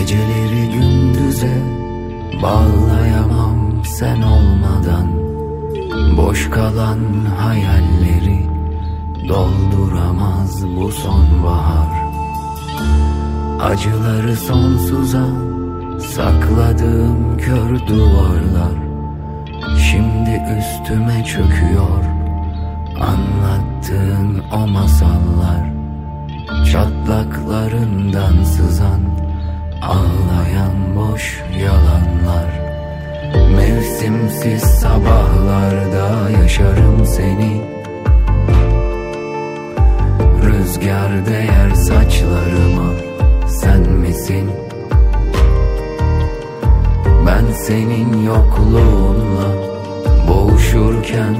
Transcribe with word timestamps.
Geceleri 0.00 0.72
gündüze 0.72 1.62
bağlayamam 2.42 3.84
sen 3.84 4.22
olmadan. 4.22 5.06
Boş 6.16 6.50
kalan 6.50 6.98
hayalleri 7.38 8.46
dolduramaz 9.28 10.66
bu 10.76 10.92
sonbahar. 10.92 11.88
Acıları 13.60 14.36
sonsuza 14.36 15.26
sakladığım 16.14 17.38
kör 17.38 17.86
duvarlar 17.88 18.76
Şimdi 19.90 20.42
üstüme 20.58 21.24
çöküyor. 21.24 22.04
Anlattığın 23.00 24.42
o 24.52 24.66
masallar 24.66 25.70
Çatlaklarından 26.72 28.39
Mevsimsiz 34.30 34.62
sabahlarda 34.62 36.30
yaşarım 36.42 37.06
seni 37.06 37.62
Rüzgar 40.44 41.26
değer 41.26 41.70
saçlarıma 41.74 42.92
Sen 43.48 43.80
misin? 43.92 44.50
Ben 47.26 47.52
senin 47.52 48.22
yokluğunla 48.22 49.48
boğuşurken 50.28 51.36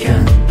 boğuşurken 0.00 0.49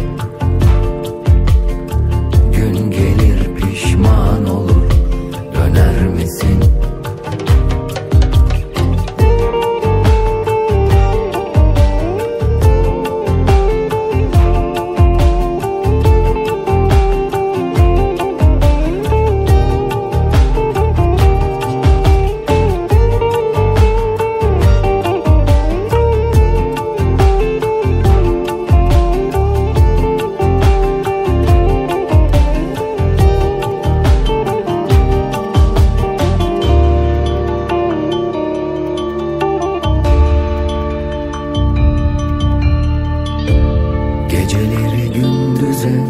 gündüze 45.83 46.01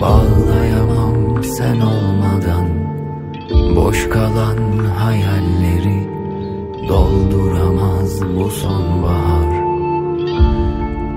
bağlayamam 0.00 1.44
sen 1.44 1.80
olmadan. 1.80 2.66
Boş 3.76 4.08
kalan 4.08 4.84
hayalleri 4.98 6.08
dolduramaz 6.88 8.22
bu 8.36 8.50
sonbahar. 8.50 9.66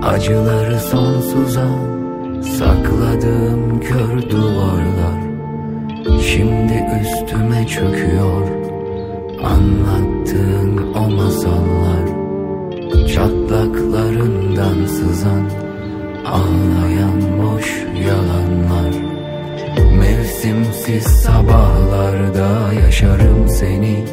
Acıları 0.02 0.80
sonsuza 0.80 1.68
sakladığım 2.58 3.80
kör 3.80 4.30
duvarlar 4.30 5.20
Şimdi 6.20 6.86
üstüme 7.02 7.66
çöküyor. 7.66 8.48
Anlattığın 9.42 10.94
o 10.94 11.10
masallar 11.10 12.06
Çatlaklarından 13.14 14.86
sızan 14.86 15.69
Ağlayan 16.26 17.42
boş 17.42 17.84
yalanlar. 18.06 18.94
Mevsimsiz 19.98 21.02
sabahlarda 21.02 22.72
yaşarım 22.72 23.48
seni. 23.48 24.04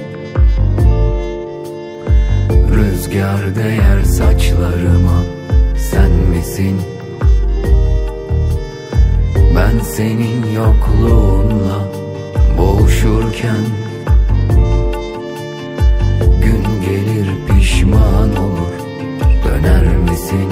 Rüzgar 2.75 3.55
değer 3.55 4.03
saçlarıma. 4.03 5.23
Sen 5.77 6.11
misin? 6.11 6.81
Ben 9.55 9.79
senin 9.79 10.53
yokluğunla 10.55 11.91
boğuşurken. 12.57 13.65
Gün 16.41 16.63
gelir 16.85 17.29
pişman 17.47 18.29
olur. 18.37 18.73
Döner 19.45 19.95
misin? 19.97 20.49